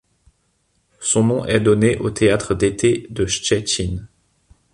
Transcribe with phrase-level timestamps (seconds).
[0.99, 4.07] Son nom est donné au Théâtre d'été de Szczecin.